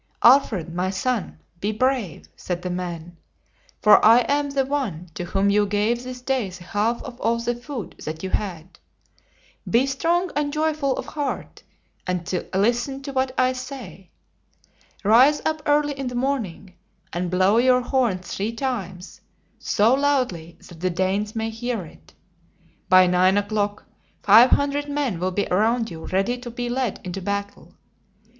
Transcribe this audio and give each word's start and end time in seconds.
"Alfred, 0.23 0.73
my 0.73 0.89
son, 0.89 1.37
be 1.59 1.71
brave," 1.71 2.27
said 2.35 2.63
the 2.63 2.71
man; 2.71 3.17
"for 3.83 4.03
I 4.03 4.21
am 4.21 4.49
the 4.49 4.65
one 4.65 5.09
to 5.13 5.23
whom 5.25 5.51
you 5.51 5.67
gave 5.67 6.01
this 6.03 6.21
day 6.23 6.49
the 6.49 6.63
half 6.63 7.03
of 7.03 7.21
all 7.21 7.37
the 7.37 7.53
food 7.53 7.93
that 8.03 8.23
you 8.23 8.31
had. 8.31 8.79
Be 9.69 9.85
strong 9.85 10.31
and 10.35 10.51
joyful 10.51 10.97
of 10.97 11.05
heart, 11.05 11.61
and 12.07 12.27
listen 12.51 13.03
to 13.03 13.13
what 13.13 13.35
I 13.39 13.53
say. 13.53 14.09
Rise 15.03 15.39
up 15.45 15.61
early 15.67 15.93
in 15.93 16.07
the 16.07 16.15
morning 16.15 16.73
and 17.13 17.29
blow 17.29 17.57
your 17.59 17.81
horn 17.81 18.17
three 18.17 18.53
times, 18.53 19.21
so 19.59 19.93
loudly 19.93 20.57
that 20.67 20.79
the 20.79 20.89
Danes 20.89 21.35
may 21.35 21.51
hear 21.51 21.85
it. 21.85 22.15
By 22.89 23.05
nine 23.05 23.37
o'clock, 23.37 23.85
five 24.23 24.49
hundred 24.49 24.89
men 24.89 25.19
will 25.19 25.29
be 25.31 25.45
around 25.51 25.91
you 25.91 26.07
ready 26.07 26.39
to 26.39 26.49
be 26.49 26.69
led 26.69 26.99
into 27.03 27.21
battle. 27.21 27.75